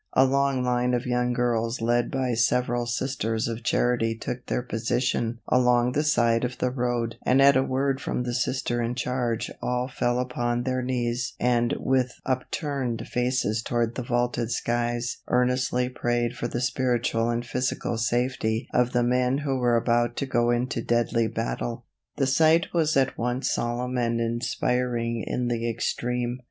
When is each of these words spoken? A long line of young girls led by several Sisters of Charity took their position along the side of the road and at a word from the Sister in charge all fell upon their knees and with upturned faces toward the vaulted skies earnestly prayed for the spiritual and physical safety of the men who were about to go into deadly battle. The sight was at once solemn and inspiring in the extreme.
A 0.13 0.25
long 0.25 0.63
line 0.63 0.95
of 0.95 1.05
young 1.05 1.31
girls 1.31 1.79
led 1.79 2.09
by 2.09 2.33
several 2.33 2.87
Sisters 2.87 3.47
of 3.47 3.61
Charity 3.61 4.15
took 4.17 4.47
their 4.47 4.63
position 4.63 5.37
along 5.47 5.91
the 5.91 6.01
side 6.03 6.43
of 6.43 6.57
the 6.57 6.71
road 6.71 7.17
and 7.23 7.39
at 7.39 7.55
a 7.55 7.61
word 7.61 8.01
from 8.01 8.23
the 8.23 8.33
Sister 8.33 8.81
in 8.81 8.95
charge 8.95 9.51
all 9.61 9.87
fell 9.87 10.17
upon 10.17 10.63
their 10.63 10.81
knees 10.81 11.35
and 11.39 11.75
with 11.79 12.15
upturned 12.25 13.07
faces 13.09 13.61
toward 13.61 13.93
the 13.93 14.01
vaulted 14.01 14.49
skies 14.49 15.19
earnestly 15.27 15.87
prayed 15.87 16.35
for 16.35 16.47
the 16.47 16.61
spiritual 16.61 17.29
and 17.29 17.45
physical 17.45 17.95
safety 17.95 18.67
of 18.73 18.93
the 18.93 19.03
men 19.03 19.37
who 19.45 19.57
were 19.59 19.77
about 19.77 20.15
to 20.17 20.25
go 20.25 20.49
into 20.49 20.81
deadly 20.81 21.27
battle. 21.27 21.85
The 22.17 22.25
sight 22.25 22.73
was 22.73 22.97
at 22.97 23.19
once 23.19 23.51
solemn 23.51 23.99
and 23.99 24.19
inspiring 24.19 25.23
in 25.27 25.47
the 25.47 25.69
extreme. 25.69 26.39